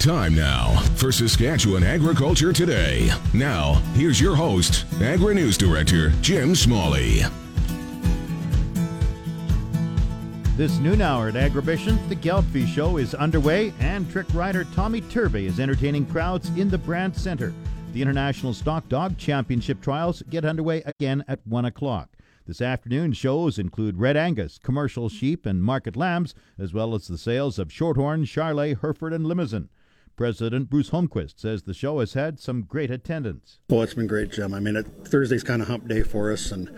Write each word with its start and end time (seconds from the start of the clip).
Time 0.00 0.34
now 0.34 0.80
for 0.96 1.12
Saskatchewan 1.12 1.84
Agriculture 1.84 2.54
Today. 2.54 3.10
Now, 3.34 3.74
here's 3.92 4.18
your 4.18 4.34
host, 4.34 4.86
Agri 5.02 5.34
News 5.34 5.58
Director 5.58 6.08
Jim 6.22 6.54
Smalley. 6.54 7.20
This 10.56 10.78
noon 10.78 11.02
hour 11.02 11.28
at 11.28 11.34
Agribition, 11.34 12.08
the 12.08 12.16
Gelbvieh 12.16 12.66
Show 12.66 12.96
is 12.96 13.14
underway, 13.14 13.74
and 13.78 14.10
trick 14.10 14.26
rider 14.32 14.64
Tommy 14.74 15.02
Turvey 15.02 15.44
is 15.44 15.60
entertaining 15.60 16.06
crowds 16.06 16.48
in 16.56 16.70
the 16.70 16.78
Brandt 16.78 17.14
Center. 17.14 17.52
The 17.92 18.00
International 18.00 18.54
Stock 18.54 18.88
Dog 18.88 19.18
Championship 19.18 19.82
trials 19.82 20.22
get 20.30 20.46
underway 20.46 20.82
again 20.86 21.22
at 21.28 21.46
1 21.46 21.66
o'clock. 21.66 22.08
This 22.46 22.62
afternoon, 22.62 23.12
shows 23.12 23.58
include 23.58 23.98
Red 23.98 24.16
Angus, 24.16 24.56
commercial 24.56 25.10
sheep, 25.10 25.44
and 25.44 25.62
market 25.62 25.94
lambs, 25.94 26.34
as 26.58 26.72
well 26.72 26.94
as 26.94 27.06
the 27.06 27.18
sales 27.18 27.58
of 27.58 27.68
Shorthorn, 27.68 28.24
Charolais, 28.24 28.80
Hereford, 28.80 29.12
and 29.12 29.26
Limousin. 29.26 29.68
President 30.20 30.68
Bruce 30.68 30.90
Holmquist 30.90 31.40
says 31.40 31.62
the 31.62 31.72
show 31.72 31.98
has 32.00 32.12
had 32.12 32.38
some 32.38 32.64
great 32.64 32.90
attendance. 32.90 33.58
Well, 33.70 33.80
it's 33.80 33.94
been 33.94 34.06
great, 34.06 34.30
Jim. 34.30 34.52
I 34.52 34.60
mean, 34.60 34.76
it, 34.76 34.84
Thursday's 35.06 35.42
kind 35.42 35.62
of 35.62 35.68
hump 35.68 35.88
day 35.88 36.02
for 36.02 36.30
us, 36.30 36.52
and 36.52 36.68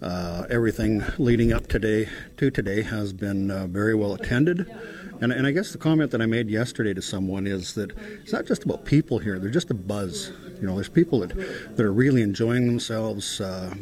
uh, 0.00 0.44
everything 0.48 1.02
leading 1.18 1.52
up 1.52 1.66
today 1.66 2.08
to 2.36 2.52
today 2.52 2.82
has 2.82 3.12
been 3.12 3.50
uh, 3.50 3.66
very 3.66 3.96
well 3.96 4.14
attended. 4.14 4.72
And, 5.20 5.32
and 5.32 5.44
I 5.44 5.50
guess 5.50 5.72
the 5.72 5.78
comment 5.78 6.12
that 6.12 6.22
I 6.22 6.26
made 6.26 6.48
yesterday 6.48 6.94
to 6.94 7.02
someone 7.02 7.48
is 7.48 7.74
that 7.74 7.90
it's 8.22 8.32
not 8.32 8.46
just 8.46 8.62
about 8.62 8.84
people 8.84 9.18
here; 9.18 9.40
they're 9.40 9.50
just 9.50 9.72
a 9.72 9.74
buzz. 9.74 10.30
You 10.60 10.68
know, 10.68 10.76
there's 10.76 10.88
people 10.88 11.18
that 11.18 11.34
that 11.76 11.84
are 11.84 11.92
really 11.92 12.22
enjoying 12.22 12.68
themselves, 12.68 13.40
uh, 13.40 13.74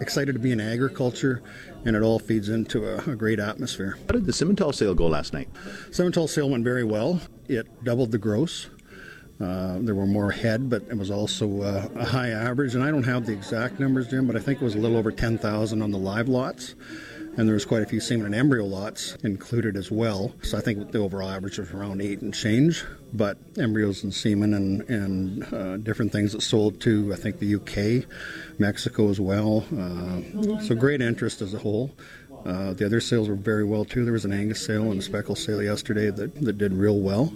excited 0.00 0.34
to 0.34 0.38
be 0.38 0.52
in 0.52 0.60
agriculture, 0.60 1.42
and 1.84 1.96
it 1.96 2.02
all 2.02 2.20
feeds 2.20 2.48
into 2.48 2.88
a, 2.88 3.10
a 3.10 3.16
great 3.16 3.40
atmosphere. 3.40 3.98
How 4.06 4.12
did 4.12 4.26
the 4.26 4.32
Simmental 4.32 4.72
sale 4.72 4.94
go 4.94 5.08
last 5.08 5.32
night? 5.32 5.48
Simmental 5.90 6.28
sale 6.28 6.48
went 6.48 6.62
very 6.62 6.84
well. 6.84 7.20
It 7.48 7.84
doubled 7.84 8.12
the 8.12 8.18
gross. 8.18 8.68
Uh, 9.40 9.78
there 9.80 9.94
were 9.94 10.06
more 10.06 10.30
head, 10.30 10.70
but 10.70 10.82
it 10.82 10.96
was 10.96 11.10
also 11.10 11.62
uh, 11.62 11.88
a 11.96 12.04
high 12.04 12.28
average. 12.28 12.74
And 12.74 12.84
I 12.84 12.90
don't 12.90 13.02
have 13.02 13.26
the 13.26 13.32
exact 13.32 13.80
numbers, 13.80 14.08
Jim, 14.08 14.26
but 14.26 14.36
I 14.36 14.38
think 14.38 14.60
it 14.60 14.64
was 14.64 14.76
a 14.76 14.78
little 14.78 14.96
over 14.96 15.10
10,000 15.10 15.82
on 15.82 15.90
the 15.90 15.98
live 15.98 16.28
lots. 16.28 16.74
And 17.36 17.48
there 17.48 17.54
was 17.54 17.64
quite 17.64 17.82
a 17.82 17.86
few 17.86 17.98
semen 17.98 18.26
and 18.26 18.34
embryo 18.34 18.66
lots 18.66 19.16
included 19.24 19.74
as 19.74 19.90
well. 19.90 20.34
So 20.42 20.58
I 20.58 20.60
think 20.60 20.92
the 20.92 20.98
overall 20.98 21.30
average 21.30 21.58
was 21.58 21.72
around 21.72 22.02
eight 22.02 22.20
and 22.20 22.32
change. 22.32 22.84
But 23.14 23.38
embryos 23.58 24.04
and 24.04 24.12
semen 24.12 24.52
and, 24.52 24.82
and 24.82 25.54
uh, 25.54 25.76
different 25.78 26.12
things 26.12 26.32
that 26.32 26.42
sold 26.42 26.80
to, 26.82 27.10
I 27.12 27.16
think, 27.16 27.38
the 27.38 27.54
UK, 27.54 28.06
Mexico 28.58 29.08
as 29.08 29.18
well. 29.18 29.64
Uh, 29.72 30.60
so 30.60 30.74
great 30.74 31.00
interest 31.00 31.40
as 31.40 31.54
a 31.54 31.58
whole. 31.58 31.90
Uh, 32.44 32.72
the 32.72 32.84
other 32.84 33.00
sales 33.00 33.28
were 33.28 33.34
very 33.34 33.64
well 33.64 33.84
too. 33.84 34.04
There 34.04 34.12
was 34.12 34.24
an 34.24 34.32
Angus 34.32 34.64
sale 34.64 34.90
and 34.90 35.00
a 35.00 35.02
Speckle 35.02 35.36
sale 35.36 35.62
yesterday 35.62 36.10
that, 36.10 36.34
that 36.42 36.58
did 36.58 36.72
real 36.72 36.98
well. 36.98 37.32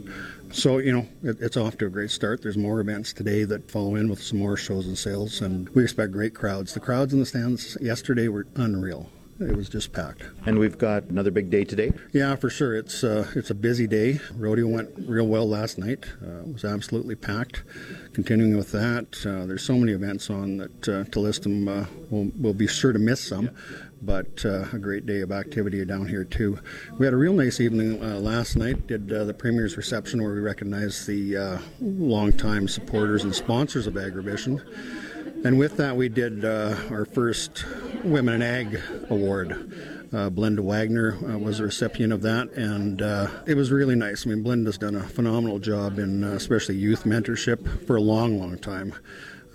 So, 0.53 0.79
you 0.79 0.93
know, 0.93 1.07
it, 1.23 1.39
it's 1.41 1.57
off 1.57 1.77
to 1.79 1.87
a 1.87 1.91
great 1.91 2.11
start. 2.11 2.43
There's 2.43 2.57
more 2.57 2.81
events 2.81 3.13
today 3.13 3.45
that 3.45 3.71
follow 3.71 3.97
in 3.97 4.09
with 4.09 4.23
some 4.23 4.39
more 4.39 4.57
shows 4.57 4.87
and 4.87 4.97
sales, 4.97 5.41
and 5.41 5.69
we 5.71 5.83
expect 5.83 6.13
great 6.13 6.35
crowds. 6.35 6.75
The 6.75 6.81
crowds 6.81 7.13
in 7.13 7.21
the 7.21 7.27
stands 7.27 7.77
yesterday 7.81 8.29
were 8.29 8.47
unreal. 8.55 9.11
It 9.39 9.55
was 9.55 9.69
just 9.69 9.93
packed. 9.93 10.23
And 10.47 10.59
we've 10.59 10.79
got 10.79 11.05
another 11.05 11.31
big 11.31 11.51
day 11.51 11.65
today. 11.65 11.93
Yeah, 12.13 12.37
for 12.37 12.49
sure. 12.49 12.75
It's 12.75 13.05
uh, 13.05 13.31
it's 13.35 13.51
a 13.51 13.55
busy 13.55 13.87
day. 13.87 14.19
Rodeo 14.35 14.67
went 14.67 14.89
real 14.97 15.27
well 15.27 15.47
last 15.47 15.77
night. 15.77 16.07
Uh, 16.23 16.41
it 16.41 16.53
was 16.55 16.65
absolutely 16.65 17.17
packed. 17.17 17.63
Continuing 18.15 18.57
with 18.57 18.73
that, 18.73 19.27
uh, 19.27 19.45
there's 19.45 19.63
so 19.63 19.75
many 19.75 19.93
events 19.93 20.31
on 20.31 20.57
that 20.57 20.89
uh, 20.89 21.05
to 21.11 21.21
list 21.21 21.43
them, 21.43 21.69
uh, 21.69 21.85
we'll, 22.09 22.31
we'll 22.39 22.55
be 22.55 22.67
sure 22.67 22.95
to 22.95 22.99
miss 22.99 23.21
some. 23.21 23.47
Yeah 23.47 23.86
but 24.03 24.45
uh, 24.45 24.65
a 24.73 24.79
great 24.79 25.07
day 25.07 25.21
of 25.21 25.33
activity 25.33 25.85
down 25.85 26.07
here 26.07 26.25
too. 26.25 26.59
We 26.99 27.07
had 27.07 27.15
a 27.15 27.17
real 27.17 27.33
nice 27.33 27.61
evening 27.61 28.03
uh, 28.03 28.19
last 28.19 28.57
night. 28.57 28.87
Did 28.87 29.13
uh, 29.13 29.25
the 29.25 29.35
premier's 29.35 29.77
reception 29.77 30.23
where 30.23 30.35
we 30.35 30.41
recognized 30.41 31.07
the 31.07 31.37
uh, 31.37 31.59
longtime 31.81 32.69
supporters 32.69 33.25
and 33.25 33.35
sponsors 33.35 33.87
of 33.87 33.95
Agribition, 33.95 34.63
and 35.45 35.59
with 35.59 35.77
that 35.77 35.97
we 35.97 36.09
did 36.09 36.45
uh, 36.45 36.77
our 36.91 37.05
first 37.05 37.65
Women 38.05 38.35
in 38.35 38.43
Ag 38.43 38.81
Award. 39.11 40.07
Uh, 40.13 40.31
Belinda 40.31 40.63
Wagner 40.63 41.17
uh, 41.29 41.37
was 41.37 41.59
a 41.59 41.65
recipient 41.65 42.13
of 42.13 42.23
that, 42.23 42.53
and 42.53 43.03
uh, 43.03 43.29
it 43.47 43.55
was 43.55 43.73
really 43.73 43.97
nice. 43.97 44.25
I 44.25 44.31
mean, 44.31 44.43
Belinda's 44.43 44.79
done 44.79 44.95
a 44.95 45.03
phenomenal 45.03 45.59
job 45.59 45.99
in 45.99 46.23
uh, 46.23 46.29
especially 46.29 46.77
youth 46.77 47.05
mentorship 47.05 47.87
for 47.87 47.97
a 47.97 48.01
long, 48.01 48.39
long 48.39 48.57
time. 48.57 48.95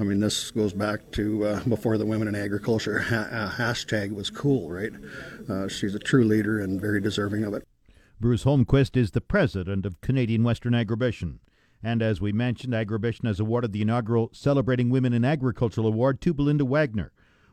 I 0.02 0.04
mean, 0.04 0.20
this 0.20 0.50
goes 0.50 0.74
back 0.74 1.12
to 1.12 1.46
uh, 1.46 1.64
before 1.66 2.00
the 2.00 2.08
Women 2.08 2.28
in 2.28 2.34
Agriculture 2.34 3.02
ha- 3.02 3.28
uh, 3.32 3.50
hashtag 3.52 4.12
was 4.16 4.32
cool, 4.32 4.72
right? 4.72 4.92
Uh, 5.48 5.68
she's 5.68 5.94
a 5.94 6.00
true 6.00 6.24
leader 6.24 6.60
and 6.60 6.82
very 6.82 7.00
deserving 7.00 7.44
of 7.44 7.54
it. 7.54 7.68
Bruce 8.20 8.44
Holmquist 8.44 8.98
is 8.98 9.12
the 9.12 9.22
president 9.22 9.86
of 9.86 10.02
Canadian 10.02 10.44
Western 10.44 10.74
Agribition. 10.74 11.38
And 11.84 12.02
as 12.02 12.20
we 12.20 12.32
mentioned, 12.32 12.74
Agribition 12.74 13.28
has 13.28 13.40
awarded 13.40 13.74
the 13.74 13.84
inaugural 13.84 14.32
Celebrating 14.34 14.90
Women 14.90 15.14
in 15.14 15.24
Agriculture 15.24 15.82
Award 15.82 16.20
to 16.22 16.34
Belinda 16.34 16.66
Wagner. 16.66 17.12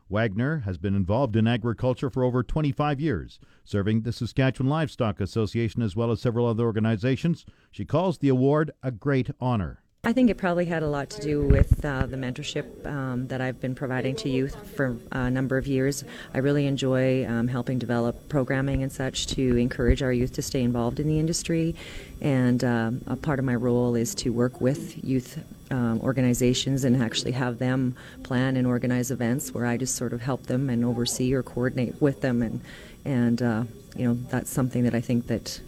Wagner 0.09 0.63
has 0.65 0.79
been 0.79 0.95
involved 0.95 1.35
in 1.35 1.45
agriculture 1.45 2.09
for 2.09 2.23
over 2.23 2.41
25 2.41 2.99
years, 2.99 3.39
serving 3.63 4.01
the 4.01 4.11
Saskatchewan 4.11 4.67
Livestock 4.67 5.21
Association 5.21 5.83
as 5.83 5.95
well 5.95 6.09
as 6.09 6.19
several 6.19 6.47
other 6.47 6.65
organizations. 6.65 7.45
She 7.69 7.85
calls 7.85 8.17
the 8.17 8.29
award 8.29 8.71
a 8.81 8.89
great 8.89 9.29
honor. 9.39 9.83
I 10.01 10.13
think 10.13 10.29
it 10.29 10.37
probably 10.37 10.63
had 10.63 10.81
a 10.81 10.87
lot 10.87 11.09
to 11.09 11.21
do 11.21 11.45
with 11.45 11.83
uh, 11.83 12.05
the 12.05 12.15
mentorship 12.15 12.85
um, 12.85 13.27
that 13.27 13.41
I've 13.41 13.59
been 13.59 13.75
providing 13.75 14.15
to 14.17 14.29
youth 14.29 14.55
for 14.73 14.97
a 15.11 15.29
number 15.29 15.57
of 15.57 15.67
years. 15.67 16.05
I 16.33 16.37
really 16.37 16.67
enjoy 16.67 17.27
um, 17.27 17.49
helping 17.49 17.79
develop 17.79 18.29
programming 18.29 18.81
and 18.81 18.89
such 18.89 19.27
to 19.27 19.57
encourage 19.57 20.01
our 20.01 20.13
youth 20.13 20.31
to 20.35 20.41
stay 20.41 20.63
involved 20.63 21.01
in 21.01 21.07
the 21.07 21.19
industry. 21.19 21.75
And 22.21 22.63
um, 22.63 23.01
a 23.07 23.17
part 23.17 23.39
of 23.39 23.45
my 23.45 23.55
role 23.55 23.95
is 23.95 24.15
to 24.15 24.31
work 24.31 24.61
with 24.61 25.03
youth 25.03 25.37
um, 25.69 25.99
organizations 25.99 26.85
and 26.85 27.03
actually 27.03 27.33
have 27.33 27.59
them 27.59 27.97
plan 28.23 28.55
and 28.55 28.65
organize 28.65 29.11
events 29.11 29.53
where 29.53 29.65
I 29.65 29.75
just 29.75 29.95
sort 29.95 30.13
of 30.13 30.21
help 30.21 30.43
them 30.43 30.69
and 30.69 30.85
oversee 30.85 31.33
or 31.33 31.43
coordinate 31.43 32.01
with 32.01 32.21
them. 32.21 32.41
And, 32.41 32.61
and 33.03 33.41
uh, 33.41 33.63
you 33.97 34.07
know, 34.07 34.13
that's 34.29 34.49
something 34.49 34.85
that 34.85 34.95
I 34.95 35.01
think 35.01 35.27
that 35.27 35.59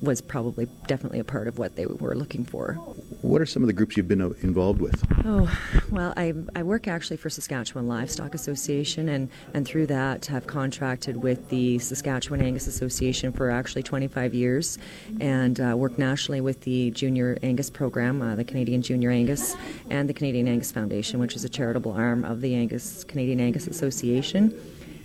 was 0.00 0.20
probably 0.20 0.66
definitely 0.86 1.18
a 1.18 1.24
part 1.24 1.48
of 1.48 1.58
what 1.58 1.76
they 1.76 1.86
were 1.86 2.14
looking 2.14 2.44
for. 2.44 2.74
What 3.22 3.40
are 3.40 3.46
some 3.46 3.62
of 3.62 3.66
the 3.66 3.72
groups 3.72 3.96
you've 3.96 4.08
been 4.08 4.22
uh, 4.22 4.30
involved 4.42 4.80
with? 4.80 5.02
Oh, 5.24 5.50
well, 5.90 6.12
I, 6.16 6.34
I 6.54 6.62
work 6.62 6.86
actually 6.88 7.16
for 7.16 7.30
Saskatchewan 7.30 7.88
Livestock 7.88 8.34
Association, 8.34 9.08
and, 9.08 9.28
and 9.54 9.66
through 9.66 9.86
that 9.86 10.26
have 10.26 10.46
contracted 10.46 11.16
with 11.16 11.48
the 11.48 11.78
Saskatchewan 11.78 12.40
Angus 12.40 12.66
Association 12.66 13.32
for 13.32 13.50
actually 13.50 13.82
25 13.82 14.34
years, 14.34 14.78
and 15.20 15.60
uh, 15.60 15.74
work 15.76 15.98
nationally 15.98 16.40
with 16.40 16.60
the 16.62 16.90
Junior 16.92 17.38
Angus 17.42 17.70
program, 17.70 18.22
uh, 18.22 18.36
the 18.36 18.44
Canadian 18.44 18.82
Junior 18.82 19.10
Angus, 19.10 19.56
and 19.90 20.08
the 20.08 20.14
Canadian 20.14 20.48
Angus 20.48 20.72
Foundation, 20.72 21.20
which 21.20 21.34
is 21.34 21.44
a 21.44 21.48
charitable 21.48 21.92
arm 21.92 22.24
of 22.24 22.40
the 22.40 22.54
Angus 22.54 23.04
Canadian 23.04 23.40
Angus 23.40 23.66
Association 23.66 24.54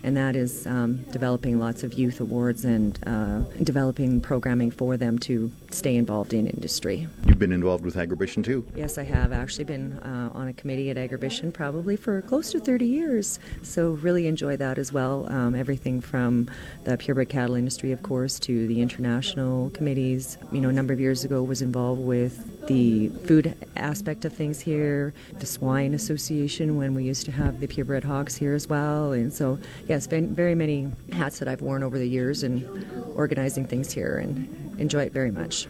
and 0.04 0.18
that 0.18 0.36
is 0.36 0.66
um, 0.68 0.98
developing 1.12 1.60
lots 1.60 1.84
of 1.84 1.94
youth 1.94 2.20
awards 2.20 2.66
and 2.66 3.00
uh, 3.08 3.40
developing 3.64 4.22
programming 4.22 4.72
for 4.72 4.98
them 4.98 5.20
to 5.20 5.52
stay 5.70 5.96
involved 5.96 6.34
in 6.34 6.48
industry. 6.48 7.08
You've 7.26 7.40
been 7.40 7.52
involved 7.52 7.86
with 7.86 7.96
Agribition 7.96 8.44
too? 8.44 8.66
Yes, 8.76 8.98
I 8.98 9.04
have 9.04 9.32
actually 9.32 9.66
been 9.66 9.94
uh, 10.00 10.32
on 10.34 10.48
a 10.48 10.54
committee 10.54 10.90
at 10.90 10.98
Agribition 10.98 11.54
probably 11.54 11.96
for 11.96 12.22
close 12.24 12.52
to 12.52 12.60
30 12.60 12.86
years, 12.86 13.40
so 13.62 13.92
really 13.92 14.28
enjoy 14.28 14.58
that 14.58 14.78
as 14.78 14.92
well. 14.92 15.32
Um, 15.32 15.56
everything 15.56 16.02
from 16.02 16.50
the 16.84 16.98
purebred 16.98 17.30
cattle 17.30 17.56
industry, 17.56 17.92
of 17.92 18.04
course, 18.04 18.40
to 18.42 18.68
the 18.68 18.82
international 18.82 19.70
committees. 19.72 20.38
You 20.52 20.62
know, 20.62 20.70
a 20.70 20.74
number 20.74 20.94
of 20.94 21.00
years 21.00 21.24
ago 21.24 21.44
was 21.44 21.62
involved 21.62 22.02
with 22.02 22.68
the 22.68 23.10
food 23.26 23.56
aspect 23.76 24.26
of 24.26 24.34
things 24.34 24.60
here, 24.60 25.14
the 25.40 25.46
swine 25.46 25.94
association 25.94 26.78
when 26.78 26.94
we 26.94 27.04
used 27.04 27.26
to 27.26 27.32
have 27.32 27.60
the 27.60 27.68
purebred 27.68 28.04
hogs 28.04 28.36
here 28.36 28.54
as 28.54 28.68
well, 28.68 29.12
and 29.12 29.34
so 29.34 29.60
yes, 29.92 30.08
very 30.08 30.56
many 30.56 30.90
hats 31.12 31.40
that 31.40 31.50
I've 31.50 31.62
worn 31.62 31.84
over 31.84 32.00
the 32.00 32.08
years 32.08 32.44
and 32.44 32.66
organizing 33.14 33.68
things 33.68 33.92
here 33.92 34.20
and 34.20 34.80
enjoy 34.80 35.04
it 35.04 35.12
very 35.12 35.32
much. 35.32 35.68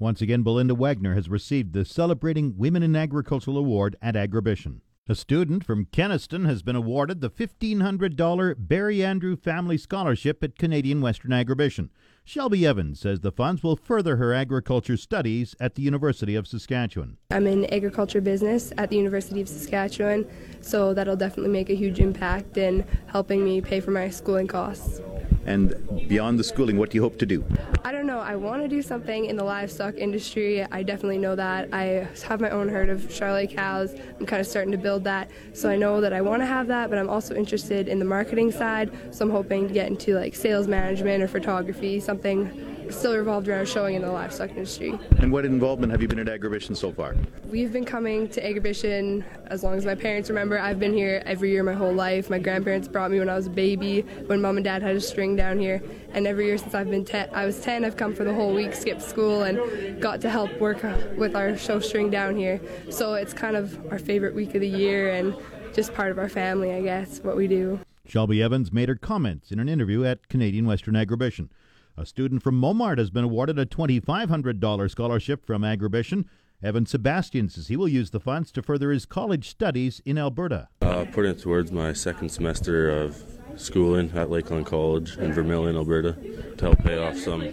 Once 0.00 0.20
again, 0.20 0.42
Belinda 0.42 0.74
Wagner 0.74 1.14
has 1.14 1.28
received 1.28 1.72
the 1.72 1.84
Celebrating 1.84 2.54
Women 2.56 2.82
in 2.82 2.96
Agricultural 2.96 3.56
Award 3.56 3.94
at 4.02 4.16
Agribition. 4.16 4.80
A 5.10 5.16
student 5.16 5.64
from 5.64 5.86
Kenaston 5.86 6.46
has 6.46 6.62
been 6.62 6.76
awarded 6.76 7.20
the 7.20 7.30
$1,500 7.30 8.54
Barry 8.56 9.04
Andrew 9.04 9.34
Family 9.34 9.76
Scholarship 9.76 10.44
at 10.44 10.56
Canadian 10.56 11.00
Western 11.00 11.32
Agribition. 11.32 11.88
Shelby 12.22 12.64
Evans 12.64 13.00
says 13.00 13.18
the 13.18 13.32
funds 13.32 13.64
will 13.64 13.74
further 13.74 14.18
her 14.18 14.32
agriculture 14.32 14.96
studies 14.96 15.56
at 15.58 15.74
the 15.74 15.82
University 15.82 16.36
of 16.36 16.46
Saskatchewan. 16.46 17.16
I'm 17.32 17.48
in 17.48 17.64
agriculture 17.74 18.20
business 18.20 18.72
at 18.78 18.90
the 18.90 18.98
University 18.98 19.40
of 19.40 19.48
Saskatchewan, 19.48 20.30
so 20.60 20.94
that'll 20.94 21.16
definitely 21.16 21.50
make 21.50 21.70
a 21.70 21.74
huge 21.74 21.98
impact 21.98 22.56
in 22.56 22.86
helping 23.08 23.42
me 23.44 23.60
pay 23.60 23.80
for 23.80 23.90
my 23.90 24.10
schooling 24.10 24.46
costs. 24.46 25.00
And 25.46 25.74
beyond 26.08 26.38
the 26.38 26.44
schooling, 26.44 26.76
what 26.76 26.90
do 26.90 26.96
you 26.96 27.02
hope 27.02 27.18
to 27.18 27.26
do? 27.26 27.44
I 27.84 27.92
don't 27.92 28.06
know. 28.06 28.18
I 28.18 28.36
want 28.36 28.62
to 28.62 28.68
do 28.68 28.82
something 28.82 29.24
in 29.24 29.36
the 29.36 29.44
livestock 29.44 29.96
industry. 29.96 30.64
I 30.70 30.82
definitely 30.82 31.18
know 31.18 31.34
that. 31.34 31.68
I 31.72 32.08
have 32.26 32.40
my 32.40 32.50
own 32.50 32.68
herd 32.68 32.90
of 32.90 33.00
Charolais 33.08 33.54
cows. 33.54 33.94
I'm 34.18 34.26
kind 34.26 34.40
of 34.40 34.46
starting 34.46 34.72
to 34.72 34.78
build 34.78 35.04
that. 35.04 35.30
So 35.54 35.70
I 35.70 35.76
know 35.76 36.00
that 36.00 36.12
I 36.12 36.20
want 36.20 36.42
to 36.42 36.46
have 36.46 36.66
that, 36.68 36.90
but 36.90 36.98
I'm 36.98 37.08
also 37.08 37.34
interested 37.34 37.88
in 37.88 37.98
the 37.98 38.04
marketing 38.04 38.52
side. 38.52 38.90
So 39.14 39.24
I'm 39.24 39.30
hoping 39.30 39.66
to 39.68 39.74
get 39.74 39.88
into 39.88 40.14
like 40.14 40.34
sales 40.34 40.68
management 40.68 41.22
or 41.22 41.28
photography, 41.28 42.00
something 42.00 42.69
still 42.90 43.16
revolved 43.16 43.48
around 43.48 43.68
showing 43.68 43.94
in 43.94 44.02
the 44.02 44.10
livestock 44.10 44.50
industry. 44.50 44.98
And 45.18 45.32
what 45.32 45.44
involvement 45.44 45.90
have 45.92 46.02
you 46.02 46.08
been 46.08 46.18
at 46.18 46.26
Agribition 46.26 46.76
so 46.76 46.92
far? 46.92 47.14
We've 47.46 47.72
been 47.72 47.84
coming 47.84 48.28
to 48.30 48.42
Agribition 48.42 49.24
as 49.46 49.62
long 49.62 49.74
as 49.74 49.84
my 49.84 49.94
parents 49.94 50.28
remember. 50.28 50.58
I've 50.58 50.78
been 50.78 50.92
here 50.92 51.22
every 51.26 51.50
year 51.50 51.62
my 51.62 51.72
whole 51.72 51.92
life. 51.92 52.30
My 52.30 52.38
grandparents 52.38 52.88
brought 52.88 53.10
me 53.10 53.18
when 53.18 53.28
I 53.28 53.36
was 53.36 53.46
a 53.46 53.50
baby, 53.50 54.02
when 54.26 54.40
mom 54.40 54.56
and 54.56 54.64
dad 54.64 54.82
had 54.82 54.96
a 54.96 55.00
string 55.00 55.36
down 55.36 55.58
here, 55.58 55.82
and 56.12 56.26
every 56.26 56.46
year 56.46 56.58
since 56.58 56.74
I've 56.74 56.90
been 56.90 57.04
ten, 57.04 57.28
I 57.32 57.46
was 57.46 57.60
10, 57.60 57.84
I've 57.84 57.96
come 57.96 58.14
for 58.14 58.24
the 58.24 58.34
whole 58.34 58.54
week, 58.54 58.74
skipped 58.74 59.02
school, 59.02 59.42
and 59.42 60.00
got 60.00 60.20
to 60.22 60.30
help 60.30 60.58
work 60.60 60.82
with 61.16 61.34
our 61.36 61.56
show 61.56 61.80
string 61.80 62.10
down 62.10 62.36
here. 62.36 62.60
So 62.90 63.14
it's 63.14 63.32
kind 63.32 63.56
of 63.56 63.78
our 63.92 63.98
favorite 63.98 64.34
week 64.34 64.54
of 64.54 64.60
the 64.60 64.68
year 64.68 65.10
and 65.12 65.34
just 65.72 65.94
part 65.94 66.10
of 66.10 66.18
our 66.18 66.28
family, 66.28 66.72
I 66.72 66.82
guess, 66.82 67.20
what 67.20 67.36
we 67.36 67.46
do. 67.46 67.80
Shelby 68.06 68.42
Evans 68.42 68.72
made 68.72 68.88
her 68.88 68.96
comments 68.96 69.52
in 69.52 69.60
an 69.60 69.68
interview 69.68 70.04
at 70.04 70.28
Canadian 70.28 70.66
Western 70.66 70.94
Agribition. 70.94 71.48
A 71.96 72.06
student 72.06 72.42
from 72.42 72.58
Momart 72.58 72.98
has 72.98 73.10
been 73.10 73.24
awarded 73.24 73.58
a 73.58 73.66
$2,500 73.66 74.90
scholarship 74.90 75.44
from 75.44 75.62
Agribition. 75.62 76.24
Evan 76.62 76.86
Sebastian 76.86 77.48
says 77.48 77.68
he 77.68 77.76
will 77.76 77.88
use 77.88 78.10
the 78.10 78.20
funds 78.20 78.52
to 78.52 78.62
further 78.62 78.90
his 78.90 79.06
college 79.06 79.48
studies 79.48 80.00
in 80.04 80.18
Alberta. 80.18 80.68
Uh, 80.82 81.04
putting 81.12 81.32
it 81.32 81.40
towards 81.40 81.72
my 81.72 81.92
second 81.92 82.28
semester 82.28 82.90
of 82.90 83.22
schooling 83.56 84.10
at 84.14 84.30
Lakeland 84.30 84.66
College 84.66 85.16
in 85.18 85.32
Vermilion, 85.32 85.76
Alberta, 85.76 86.12
to 86.56 86.64
help 86.64 86.78
pay 86.78 86.98
off 86.98 87.16
some 87.16 87.50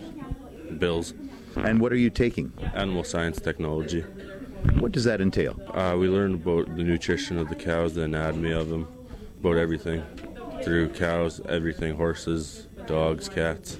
bills. 0.77 1.13
And 1.55 1.79
what 1.79 1.91
are 1.91 1.97
you 1.97 2.09
taking? 2.09 2.53
Animal 2.73 3.03
science 3.03 3.39
technology. 3.41 4.01
What 4.79 4.91
does 4.91 5.05
that 5.05 5.21
entail? 5.21 5.59
Uh, 5.73 5.95
we 5.97 6.07
learn 6.07 6.35
about 6.35 6.75
the 6.75 6.83
nutrition 6.83 7.37
of 7.37 7.49
the 7.49 7.55
cows, 7.55 7.95
the 7.95 8.03
anatomy 8.03 8.51
of 8.51 8.69
them, 8.69 8.87
about 9.39 9.57
everything 9.57 10.03
through 10.63 10.89
cows, 10.89 11.39
everything 11.47 11.95
horses, 11.95 12.67
dogs, 12.85 13.29
cats. 13.29 13.77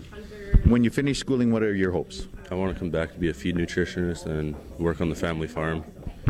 When 0.67 0.83
you 0.83 0.89
finish 0.89 1.19
schooling, 1.19 1.53
what 1.53 1.63
are 1.63 1.73
your 1.73 1.93
hopes? 1.93 2.27
I 2.51 2.55
want 2.55 2.73
to 2.73 2.77
come 2.77 2.89
back 2.89 3.13
to 3.13 3.17
be 3.17 3.29
a 3.29 3.33
feed 3.33 3.55
nutritionist 3.55 4.25
and 4.25 4.53
work 4.77 4.99
on 4.99 5.07
the 5.07 5.15
family 5.15 5.47
farm. 5.47 5.85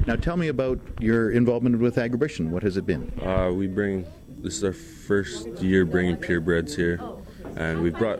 Now, 0.05 0.15
tell 0.15 0.37
me 0.37 0.49
about 0.49 0.79
your 0.99 1.31
involvement 1.31 1.79
with 1.79 1.95
Agribition. 1.95 2.51
What 2.51 2.61
has 2.61 2.77
it 2.77 2.85
been? 2.85 3.11
Uh, 3.25 3.51
we 3.51 3.65
bring, 3.65 4.05
this 4.37 4.57
is 4.57 4.63
our 4.63 4.73
first 4.73 5.47
year 5.59 5.85
bringing 5.85 6.17
purebreds 6.17 6.75
here, 6.75 7.01
and 7.55 7.81
we've 7.81 7.97
brought 7.97 8.19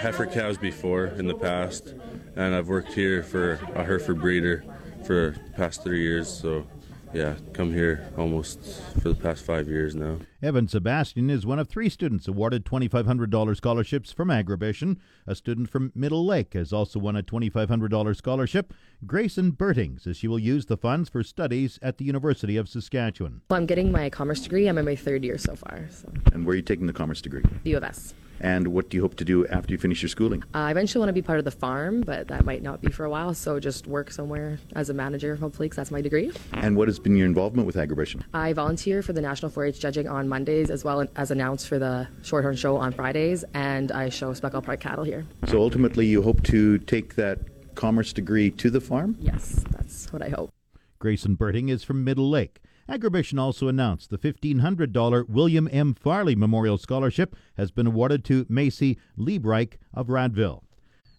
heifer 0.00 0.24
cows 0.24 0.56
before 0.56 1.08
in 1.08 1.26
the 1.26 1.34
past, 1.34 1.94
and 2.36 2.54
I've 2.54 2.68
worked 2.68 2.94
here 2.94 3.22
for 3.22 3.60
a 3.74 3.84
Hereford 3.84 4.18
breeder 4.18 4.64
for 5.04 5.36
the 5.44 5.52
past 5.56 5.84
three 5.84 6.02
years, 6.02 6.26
so 6.26 6.66
yeah, 7.12 7.34
come 7.52 7.72
here 7.72 8.08
almost 8.16 8.60
for 9.02 9.08
the 9.08 9.14
past 9.14 9.44
five 9.44 9.68
years 9.68 9.94
now. 9.94 10.18
Evan 10.42 10.68
Sebastian 10.68 11.28
is 11.28 11.44
one 11.44 11.58
of 11.58 11.68
three 11.68 11.88
students 11.88 12.28
awarded 12.28 12.64
$2,500 12.64 13.56
scholarships 13.56 14.12
from 14.12 14.28
Agribition. 14.28 14.96
A 15.26 15.34
student 15.34 15.68
from 15.68 15.92
Middle 15.94 16.24
Lake 16.24 16.54
has 16.54 16.72
also 16.72 16.98
won 16.98 17.16
a 17.16 17.22
$2,500 17.22 18.16
scholarship. 18.16 18.72
Grayson 19.06 19.50
Berting 19.50 19.98
says 19.98 20.16
she 20.16 20.28
will 20.28 20.38
use 20.38 20.66
the 20.66 20.76
funds 20.76 21.08
for 21.08 21.22
studies 21.22 21.78
at 21.82 21.98
the 21.98 22.04
University 22.04 22.56
of 22.56 22.68
Saskatchewan. 22.68 23.42
Well, 23.50 23.58
I'm 23.58 23.66
getting 23.66 23.90
my 23.92 24.08
commerce 24.08 24.40
degree. 24.40 24.66
I'm 24.66 24.78
in 24.78 24.84
my 24.84 24.96
third 24.96 25.24
year 25.24 25.38
so 25.38 25.56
far. 25.56 25.86
So. 25.90 26.12
And 26.32 26.46
where 26.46 26.52
are 26.52 26.56
you 26.56 26.62
taking 26.62 26.86
the 26.86 26.92
commerce 26.92 27.20
degree? 27.20 27.42
The 27.64 27.70
U 27.70 27.76
of 27.76 27.84
S. 27.84 28.14
And 28.40 28.68
what 28.68 28.88
do 28.88 28.96
you 28.96 29.02
hope 29.02 29.16
to 29.16 29.24
do 29.24 29.46
after 29.48 29.72
you 29.72 29.78
finish 29.78 30.02
your 30.02 30.08
schooling? 30.08 30.42
Uh, 30.54 30.58
I 30.58 30.70
eventually 30.70 31.00
want 31.00 31.10
to 31.10 31.12
be 31.12 31.22
part 31.22 31.38
of 31.38 31.44
the 31.44 31.50
farm, 31.50 32.00
but 32.00 32.28
that 32.28 32.44
might 32.44 32.62
not 32.62 32.80
be 32.80 32.90
for 32.90 33.04
a 33.04 33.10
while. 33.10 33.34
So 33.34 33.60
just 33.60 33.86
work 33.86 34.10
somewhere 34.10 34.58
as 34.74 34.88
a 34.88 34.94
manager, 34.94 35.36
hopefully, 35.36 35.66
because 35.66 35.76
that's 35.76 35.90
my 35.90 36.00
degree. 36.00 36.32
And 36.54 36.76
what 36.76 36.88
has 36.88 36.98
been 36.98 37.16
your 37.16 37.26
involvement 37.26 37.66
with 37.66 37.76
Agribition? 37.76 38.22
I 38.32 38.52
volunteer 38.54 39.02
for 39.02 39.12
the 39.12 39.20
National 39.20 39.50
4-H 39.50 39.78
judging 39.78 40.08
on 40.08 40.28
Mondays, 40.28 40.70
as 40.70 40.84
well 40.84 41.06
as 41.16 41.30
announced 41.30 41.68
for 41.68 41.78
the 41.78 42.08
Shorthorn 42.22 42.56
Show 42.56 42.76
on 42.76 42.92
Fridays, 42.92 43.44
and 43.52 43.92
I 43.92 44.08
show 44.08 44.32
Speckle 44.32 44.62
Park 44.62 44.80
cattle 44.80 45.04
here. 45.04 45.26
So 45.46 45.60
ultimately, 45.60 46.06
you 46.06 46.22
hope 46.22 46.42
to 46.44 46.78
take 46.78 47.16
that 47.16 47.38
commerce 47.74 48.12
degree 48.12 48.50
to 48.52 48.70
the 48.70 48.80
farm? 48.80 49.16
Yes, 49.20 49.64
that's 49.70 50.12
what 50.12 50.22
I 50.22 50.28
hope. 50.30 50.50
Grayson 50.98 51.34
Berting 51.34 51.68
is 51.68 51.82
from 51.82 52.04
Middle 52.04 52.28
Lake. 52.28 52.60
Agribition 52.90 53.38
also 53.38 53.68
announced 53.68 54.10
the 54.10 54.18
$1,500 54.18 55.28
William 55.28 55.68
M. 55.70 55.94
Farley 55.94 56.34
Memorial 56.34 56.76
Scholarship 56.76 57.36
has 57.56 57.70
been 57.70 57.86
awarded 57.86 58.24
to 58.24 58.46
Macy 58.48 58.98
Liebreich 59.16 59.74
of 59.94 60.08
Radville. 60.08 60.62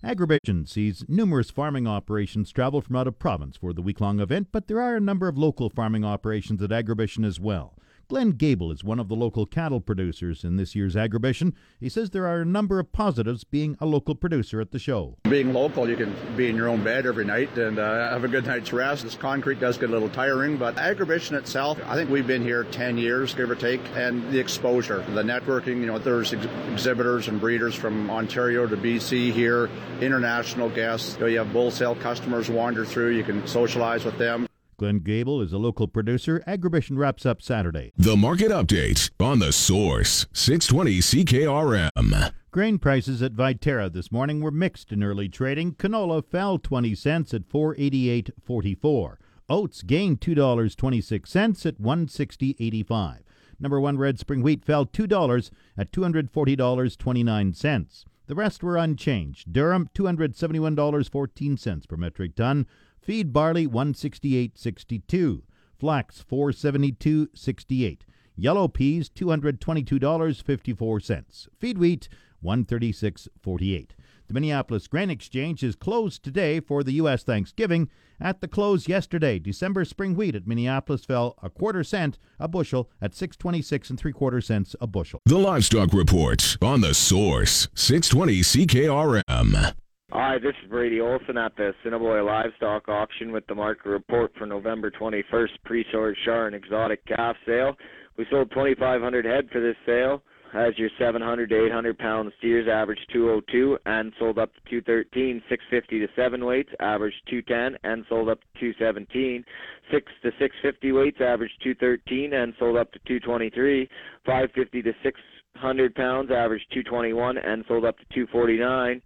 Agribition 0.03 0.68
sees 0.68 1.06
numerous 1.07 1.50
farming 1.50 1.88
operations 1.88 2.51
travel 2.51 2.81
from 2.81 2.97
out 2.97 3.07
of 3.07 3.19
province 3.19 3.56
for 3.56 3.71
the 3.71 3.81
week 3.81 4.01
long 4.01 4.19
event, 4.19 4.50
but 4.51 4.68
there 4.68 4.81
are 4.81 4.97
a 4.97 5.00
number 5.00 5.29
of 5.29 5.38
local 5.38 5.69
farming 5.69 6.03
operations 6.03 6.62
at 6.62 6.71
Agribition 6.71 7.25
as 7.25 7.39
well. 7.39 7.73
Glenn 8.11 8.31
Gable 8.31 8.73
is 8.73 8.83
one 8.83 8.99
of 8.99 9.07
the 9.07 9.15
local 9.15 9.45
cattle 9.45 9.79
producers 9.79 10.43
in 10.43 10.57
this 10.57 10.75
year's 10.75 10.95
Agribition. 10.95 11.53
He 11.79 11.87
says 11.87 12.09
there 12.09 12.27
are 12.27 12.41
a 12.41 12.45
number 12.45 12.77
of 12.77 12.91
positives 12.91 13.45
being 13.45 13.77
a 13.79 13.85
local 13.85 14.15
producer 14.15 14.59
at 14.59 14.71
the 14.71 14.79
show. 14.79 15.17
Being 15.23 15.53
local, 15.53 15.89
you 15.89 15.95
can 15.95 16.13
be 16.35 16.49
in 16.49 16.57
your 16.57 16.67
own 16.67 16.83
bed 16.83 17.05
every 17.05 17.23
night 17.23 17.57
and 17.57 17.79
uh, 17.79 18.09
have 18.09 18.25
a 18.25 18.27
good 18.27 18.45
night's 18.45 18.73
rest. 18.73 19.05
This 19.05 19.15
concrete 19.15 19.61
does 19.61 19.77
get 19.77 19.91
a 19.91 19.93
little 19.93 20.09
tiring, 20.09 20.57
but 20.57 20.75
Agribition 20.75 21.37
itself, 21.37 21.79
I 21.85 21.95
think 21.95 22.09
we've 22.09 22.27
been 22.27 22.41
here 22.41 22.65
10 22.65 22.97
years, 22.97 23.33
give 23.33 23.49
or 23.49 23.55
take, 23.55 23.79
and 23.95 24.29
the 24.29 24.39
exposure, 24.39 25.05
the 25.11 25.23
networking, 25.23 25.79
you 25.79 25.85
know, 25.85 25.97
there's 25.97 26.33
ex- 26.33 26.45
exhibitors 26.69 27.29
and 27.29 27.39
breeders 27.39 27.75
from 27.75 28.11
Ontario 28.11 28.67
to 28.67 28.75
BC 28.75 29.31
here, 29.31 29.69
international 30.01 30.67
guests. 30.67 31.13
You, 31.13 31.21
know, 31.21 31.27
you 31.27 31.37
have 31.37 31.53
bull 31.53 31.71
sale 31.71 31.95
customers 31.95 32.49
wander 32.49 32.83
through, 32.83 33.11
you 33.11 33.23
can 33.23 33.47
socialize 33.47 34.03
with 34.03 34.17
them. 34.17 34.47
Glenn 34.81 34.98
Gable 34.98 35.42
is 35.44 35.54
a 35.54 35.60
local 35.60 35.88
producer. 35.88 36.44
Agribition 36.48 36.98
wraps 36.98 37.24
up 37.24 37.39
Saturday. 37.39 37.94
The 37.98 38.18
market 38.18 38.50
update 38.50 39.12
on 39.19 39.38
the 39.38 39.51
source 39.51 40.25
620 40.33 40.98
CKRM. 40.98 42.33
Grain 42.50 42.80
prices 42.80 43.22
at 43.22 43.33
Viterra 43.33 43.94
this 43.94 44.12
morning 44.12 44.42
were 44.42 44.50
mixed 44.50 44.92
in 44.92 45.04
early 45.04 45.30
trading. 45.30 45.75
Canola 45.75 46.25
fell 46.25 46.57
20 46.57 46.95
cents 46.95 47.31
at 47.31 47.48
488.44. 47.48 49.18
Oats 49.48 49.83
gained 49.83 50.19
$2.26 50.19 51.66
at 51.68 51.80
160.85. 51.80 53.19
Number 53.60 53.80
1 53.80 54.00
red 54.00 54.18
spring 54.18 54.42
wheat 54.42 54.66
fell 54.66 54.88
$2 54.88 55.51
at 55.78 55.92
$240.29. 55.92 58.06
The 58.25 58.36
rest 58.36 58.63
were 58.63 58.78
unchanged. 58.78 59.54
Durum 59.54 59.89
$271.14 59.94 61.88
per 61.88 61.98
metric 61.98 62.33
ton. 62.33 62.66
Feed 63.01 63.33
barley 63.33 63.68
168.62, 63.68 65.42
flax 65.80 66.24
472.68, 66.30 68.01
yellow 68.36 68.68
peas 68.68 69.09
$222.54, 69.09 71.48
feed 71.59 71.80
wheat 71.80 72.07
136.48. 72.44 73.89
The 74.27 74.33
Minneapolis 74.33 74.88
Grain 74.88 75.09
Exchange 75.09 75.63
is 75.63 75.75
closed 75.75 76.24
today 76.24 76.59
for 76.59 76.83
the 76.83 76.94
U.S. 76.94 77.24
Thanksgiving. 77.24 77.89
At 78.19 78.39
the 78.39 78.48
close 78.48 78.88
yesterday, 78.88 79.39
December 79.39 79.83
spring 79.83 80.15
wheat 80.15 80.35
at 80.35 80.47
Minneapolis 80.47 81.04
fell 81.04 81.35
a 81.42 81.49
quarter 81.49 81.83
cent 81.83 82.18
a 82.40 82.47
bushel 82.47 82.90
at 83.02 83.16
626 83.16 83.90
and 83.90 83.99
three 83.99 84.14
quarter 84.14 84.40
cents 84.40 84.75
a 84.80 84.87
bushel. 84.87 85.19
The 85.25 85.37
Livestock 85.37 85.92
Report 85.92 86.57
on 86.61 86.80
the 86.81 86.94
Source 86.94 87.68
620 87.75 88.42
CKRM. 88.42 89.73
Hi, 90.13 90.37
this 90.39 90.53
is 90.61 90.69
Brady 90.69 90.99
Olson 90.99 91.37
at 91.37 91.56
the 91.56 91.71
Assiniboia 91.80 92.21
Livestock 92.21 92.89
Auction 92.89 93.31
with 93.31 93.47
the 93.47 93.56
market 93.56 93.87
report 93.87 94.33
for 94.37 94.45
November 94.45 94.91
21st 94.91 95.51
pre-sold 95.63 96.18
Char 96.25 96.47
and 96.47 96.56
exotic 96.56 97.06
calf 97.06 97.37
sale. 97.45 97.77
We 98.18 98.25
sold 98.30 98.49
2,500 98.49 99.23
head 99.23 99.47
for 99.53 99.61
this 99.61 99.77
sale. 99.85 100.21
As 100.53 100.77
your 100.77 100.89
700 100.99 101.49
to 101.51 101.65
800 101.65 101.97
pound 101.97 102.30
steers 102.39 102.68
averaged 102.69 103.09
202 103.13 103.77
and 103.85 104.11
sold 104.19 104.37
up 104.37 104.53
to 104.53 104.81
213. 104.81 105.41
650 105.47 105.99
to 105.99 106.07
7 106.13 106.44
weights 106.44 106.71
averaged 106.81 107.21
210 107.30 107.80
and 107.89 108.03
sold 108.09 108.27
up 108.27 108.41
to 108.41 108.73
217. 108.73 109.45
6 109.94 110.11
to 110.23 110.30
650 110.31 110.91
weights 110.91 111.21
averaged 111.21 111.56
213 111.63 112.33
and 112.33 112.53
sold 112.59 112.75
up 112.75 112.91
to 112.91 112.99
223. 113.07 113.87
550 114.25 114.81
to 114.81 114.91
600 115.03 115.95
pounds 115.95 116.31
averaged 116.31 116.65
221 116.73 117.37
and 117.37 117.63
sold 117.69 117.85
up 117.85 117.97
to 117.97 118.03
249. 118.13 119.01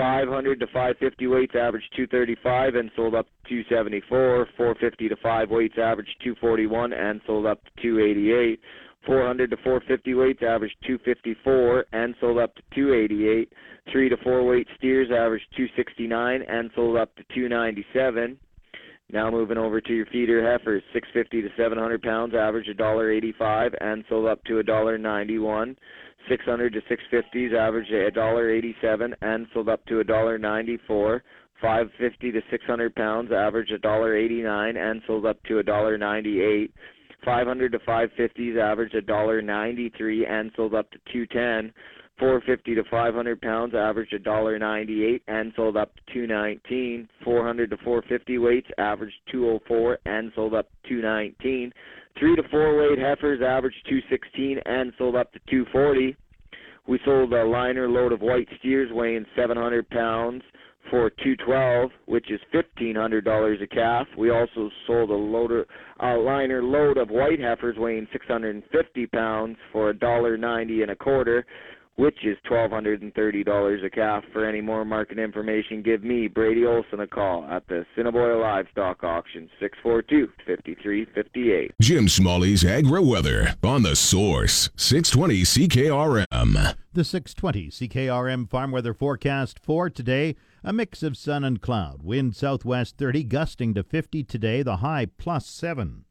500 0.00 0.58
to 0.60 0.66
550 0.68 1.26
weights 1.26 1.54
averaged 1.54 1.92
235 1.94 2.74
and 2.74 2.90
sold 2.96 3.14
up 3.14 3.26
274. 3.48 4.48
450 4.56 5.08
to 5.10 5.16
5 5.16 5.50
weights 5.50 5.74
averaged 5.76 6.16
241 6.24 6.94
and 6.94 7.20
sold 7.26 7.44
up 7.44 7.62
to 7.64 7.70
288. 7.82 8.60
400 9.04 9.50
to 9.50 9.56
450 9.58 10.14
weights 10.14 10.42
averaged 10.42 10.76
254 10.86 11.84
and 11.92 12.14
sold 12.18 12.38
up 12.38 12.54
to 12.54 12.62
288. 12.74 13.52
3 13.92 14.08
to 14.08 14.16
4 14.16 14.46
weight 14.46 14.66
steers 14.78 15.08
averaged 15.10 15.44
269 15.54 16.42
and 16.48 16.70
sold 16.74 16.96
up 16.96 17.14
to 17.16 17.22
297. 17.34 18.38
Now 19.12 19.30
moving 19.30 19.58
over 19.58 19.82
to 19.82 19.92
your 19.92 20.06
feeder 20.06 20.40
heifers, 20.50 20.82
650 20.94 21.42
to 21.42 21.48
700 21.62 22.00
pounds, 22.00 22.34
average 22.34 22.68
$1.85 22.68 23.74
and 23.82 24.04
sold 24.08 24.28
up 24.28 24.42
to 24.44 24.62
$1.91. 24.62 25.76
600 26.30 26.72
to 26.72 26.80
650s, 26.80 27.54
averaged 27.54 27.92
average 27.92 28.14
$1.87 28.14 29.14
and 29.20 29.46
sold 29.52 29.68
up 29.68 29.84
to 29.86 30.02
$1.94. 30.02 31.20
550 31.60 32.32
to 32.32 32.40
600 32.50 32.94
pounds, 32.94 33.30
averaged 33.32 33.72
average 33.74 33.82
$1.89 33.82 34.76
and 34.78 35.02
sold 35.06 35.26
up 35.26 35.42
to 35.44 35.54
$1.98. 35.54 36.70
500 37.24 37.72
to 37.72 37.78
550s, 37.80 38.58
averaged 38.58 38.94
average 38.94 39.06
$1.93 39.06 40.30
and 40.30 40.50
sold 40.56 40.74
up 40.74 40.90
to 40.92 40.98
210. 41.12 41.74
450 42.18 42.74
to 42.74 42.84
500 42.90 43.40
pounds 43.40 43.74
averaged 43.74 44.12
$1.98 44.12 45.20
and 45.26 45.52
sold 45.56 45.76
up 45.76 45.94
to 45.94 46.14
219. 46.14 47.08
400 47.24 47.70
to 47.70 47.76
450 47.78 48.38
weights 48.38 48.68
averaged 48.78 49.16
204 49.32 49.98
and 50.04 50.30
sold 50.34 50.54
up 50.54 50.68
to 50.84 50.88
219. 50.90 51.72
3 52.18 52.36
to 52.36 52.42
4 52.50 52.76
weight 52.76 52.98
heifers 52.98 53.40
averaged 53.42 53.76
216 53.88 54.58
and 54.64 54.92
sold 54.98 55.16
up 55.16 55.32
to 55.32 55.38
240. 55.50 56.16
We 56.86 56.98
sold 57.04 57.32
a 57.32 57.44
liner 57.44 57.88
load 57.88 58.12
of 58.12 58.20
white 58.20 58.48
steers 58.58 58.90
weighing 58.92 59.24
700 59.36 59.88
pounds 59.90 60.42
for 60.90 61.10
212, 61.10 61.90
which 62.06 62.30
is 62.30 62.40
$1,500 62.52 63.62
a 63.62 63.66
calf. 63.68 64.06
We 64.18 64.30
also 64.30 64.70
sold 64.86 65.10
a 65.10 65.14
loader, 65.14 65.66
a 66.00 66.14
liner 66.14 66.62
load 66.62 66.98
of 66.98 67.10
white 67.10 67.40
heifers 67.40 67.76
weighing 67.78 68.08
650 68.12 69.06
pounds 69.08 69.56
for 69.72 69.92
$1.90 69.92 70.82
and 70.82 70.90
a 70.90 70.96
quarter, 70.96 71.46
which 72.00 72.24
is 72.24 72.38
$1,230 72.50 73.84
a 73.84 73.90
calf. 73.90 74.24
For 74.32 74.46
any 74.46 74.62
more 74.62 74.86
market 74.86 75.18
information, 75.18 75.82
give 75.82 76.02
me, 76.02 76.28
Brady 76.28 76.64
Olson, 76.64 77.00
a 77.00 77.06
call 77.06 77.44
at 77.44 77.68
the 77.68 77.84
Assiniboia 77.92 78.38
Livestock 78.38 79.04
Auction, 79.04 79.50
642-5358. 79.60 81.72
Jim 81.82 82.08
Smalley's 82.08 82.64
Agri 82.64 83.04
Weather 83.04 83.54
on 83.62 83.82
the 83.82 83.94
Source, 83.94 84.70
620 84.76 85.42
CKRM. 85.42 86.74
The 86.94 87.04
620 87.04 87.68
CKRM 87.68 88.48
farm 88.48 88.72
weather 88.72 88.94
forecast 88.94 89.60
for 89.62 89.90
today 89.90 90.36
a 90.64 90.72
mix 90.72 91.02
of 91.02 91.18
sun 91.18 91.44
and 91.44 91.60
cloud. 91.60 92.02
Wind 92.02 92.34
southwest 92.34 92.96
30, 92.96 93.24
gusting 93.24 93.74
to 93.74 93.82
50 93.82 94.24
today, 94.24 94.62
the 94.62 94.78
high 94.78 95.06
plus 95.06 95.46
7. 95.46 96.06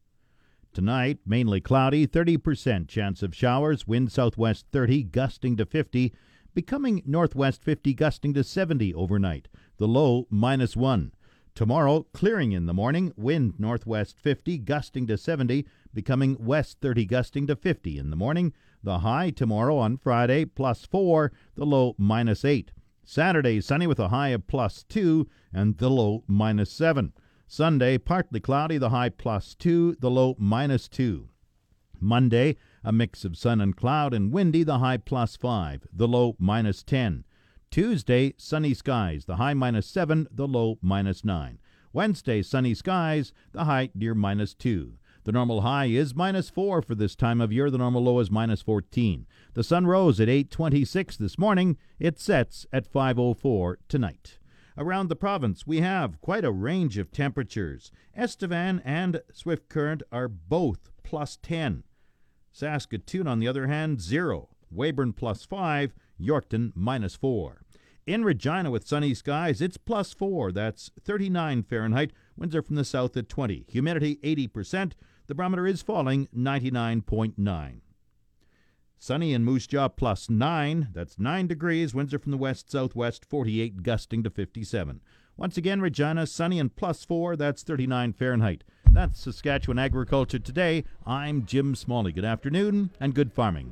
Tonight, 0.80 1.20
mainly 1.26 1.60
cloudy, 1.60 2.08
30% 2.08 2.88
chance 2.88 3.22
of 3.22 3.36
showers, 3.36 3.86
wind 3.86 4.14
southwest 4.14 4.66
30, 4.72 5.04
gusting 5.04 5.58
to 5.58 5.66
50, 5.66 6.14
becoming 6.54 7.04
northwest 7.06 7.66
50, 7.66 7.94
gusting 7.94 8.34
to 8.34 8.46
70 8.46 8.94
overnight, 8.94 9.50
the 9.76 9.90
low 9.90 10.26
minus 10.30 10.78
1. 10.78 11.12
Tomorrow, 11.54 12.06
clearing 12.14 12.54
in 12.54 12.66
the 12.66 12.74
morning, 12.74 13.12
wind 13.18 13.56
northwest 13.60 14.22
50, 14.22 14.58
gusting 14.60 15.06
to 15.08 15.18
70, 15.18 15.66
becoming 15.94 16.38
west 16.40 16.78
30, 16.80 17.04
gusting 17.04 17.46
to 17.48 17.58
50 17.58 17.98
in 17.98 18.10
the 18.10 18.16
morning, 18.16 18.54
the 18.82 19.00
high 19.00 19.32
tomorrow 19.32 19.78
on 19.78 19.98
Friday 19.98 20.46
plus 20.46 20.86
4, 20.86 21.30
the 21.56 21.66
low 21.66 21.94
minus 21.98 22.46
8. 22.46 22.72
Saturday, 23.04 23.60
sunny 23.60 23.86
with 23.86 24.00
a 24.00 24.08
high 24.08 24.30
of 24.30 24.48
plus 24.48 24.84
2 24.84 25.28
and 25.52 25.78
the 25.78 25.90
low 25.90 26.24
minus 26.26 26.72
7. 26.72 27.12
Sunday, 27.52 27.98
partly 27.98 28.40
cloudy, 28.40 28.78
the 28.78 28.92
high 28.92 29.10
plus 29.10 29.56
2, 29.56 29.98
the 30.00 30.12
low 30.12 30.36
minus 30.38 30.88
2. 30.88 31.30
Monday, 32.00 32.56
a 32.84 32.92
mix 32.92 33.26
of 33.26 33.36
sun 33.36 33.60
and 33.60 33.76
cloud 33.76 34.14
and 34.14 34.32
windy, 34.32 34.62
the 34.62 34.78
high 34.78 34.98
plus 34.98 35.36
5, 35.36 35.88
the 35.92 36.08
low 36.08 36.36
minus 36.38 36.84
10. 36.84 37.24
Tuesday, 37.72 38.36
sunny 38.38 38.76
skies, 38.76 39.26
the 39.26 39.38
high 39.38 39.56
minus 39.56 39.88
7, 39.88 40.28
the 40.30 40.48
low 40.48 40.78
minus 40.84 41.26
9. 41.26 41.58
Wednesday, 41.92 42.44
sunny 42.44 42.76
skies, 42.76 43.34
the 43.52 43.66
high 43.66 43.90
near 43.96 44.14
minus 44.14 44.54
2. 44.54 45.00
The 45.24 45.32
normal 45.32 45.62
high 45.62 45.86
is 45.86 46.14
minus 46.14 46.52
4 46.52 46.84
for 46.84 46.94
this 46.94 47.16
time 47.16 47.42
of 47.42 47.52
year. 47.52 47.72
The 47.72 47.80
normal 47.80 48.04
low 48.04 48.20
is 48.20 48.30
minus 48.30 48.62
14. 48.62 49.26
The 49.56 49.64
sun 49.64 49.88
rose 49.88 50.20
at 50.20 50.30
8:26 50.30 51.18
this 51.18 51.40
morning. 51.40 51.78
It 52.00 52.20
sets 52.20 52.68
at 52.72 52.86
5:04 52.86 53.78
tonight. 53.88 54.39
Around 54.80 55.10
the 55.10 55.16
province, 55.18 55.68
we 55.68 55.82
have 55.82 56.22
quite 56.22 56.46
a 56.46 56.54
range 56.54 56.98
of 56.98 57.12
temperatures. 57.12 57.92
Estevan 58.16 58.82
and 58.86 59.22
Swift 59.34 59.68
Current 59.68 60.04
are 60.10 60.30
both 60.30 60.90
plus 61.04 61.38
10. 61.44 61.84
Saskatoon, 62.54 63.28
on 63.28 63.40
the 63.40 63.48
other 63.48 63.68
hand, 63.68 64.00
0. 64.00 64.48
Weyburn 64.74 65.12
plus 65.12 65.44
5. 65.44 65.94
Yorkton 66.18 66.72
minus 66.76 67.18
4. 67.18 67.62
In 68.08 68.24
Regina 68.24 68.72
with 68.72 68.88
sunny 68.88 69.14
skies, 69.14 69.62
it's 69.62 69.76
plus 69.76 70.14
4. 70.14 70.54
That's 70.54 70.92
39 71.04 71.64
Fahrenheit. 71.64 72.14
Winds 72.38 72.56
are 72.56 72.62
from 72.62 72.78
the 72.78 72.86
south 72.86 73.18
at 73.18 73.28
20. 73.28 73.66
Humidity 73.68 74.16
80%. 74.24 74.94
The 75.28 75.36
barometer 75.36 75.68
is 75.68 75.82
falling 75.82 76.30
99.9. 76.34 77.82
Sunny 79.02 79.34
in 79.34 79.46
Moose 79.46 79.66
Jaw 79.66 79.88
plus 79.88 80.30
9. 80.30 80.90
That's 80.92 81.18
9 81.18 81.48
degrees. 81.48 81.96
Winds 81.96 82.14
are 82.14 82.20
from 82.20 82.34
the 82.34 82.38
west 82.38 82.70
southwest, 82.70 83.24
48, 83.24 83.82
gusting 83.82 84.24
to 84.24 84.30
57. 84.30 85.00
Once 85.38 85.56
again, 85.56 85.80
Regina, 85.80 86.28
sunny 86.28 86.60
and 86.60 86.76
plus 86.76 87.06
4. 87.06 87.38
That's 87.38 87.64
39 87.64 88.12
Fahrenheit. 88.12 88.66
That's 88.92 89.22
Saskatchewan 89.22 89.80
Agriculture 89.80 90.40
Today. 90.40 90.84
I'm 91.06 91.46
Jim 91.46 91.76
Smalley. 91.76 92.12
Good 92.12 92.26
afternoon 92.26 92.90
and 93.00 93.16
good 93.16 93.32
farming. 93.32 93.68